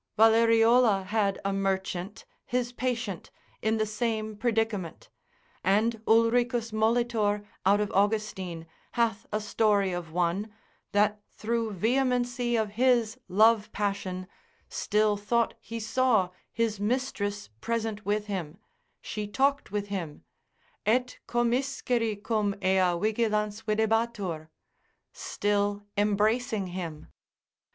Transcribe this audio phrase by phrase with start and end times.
[0.17, 3.29] Valleriola had a merchant, his patient,
[3.61, 5.09] in the same predicament;
[5.63, 10.51] and Ulricus Molitor, out of Austin, hath a story of one,
[10.91, 14.25] that through vehemency of his love passion,
[14.69, 18.57] still thought he saw his mistress present with him,
[19.03, 20.23] she talked with him,
[20.83, 24.47] Et commisceri cum ea vigilans videbatur,
[25.13, 27.05] still embracing him.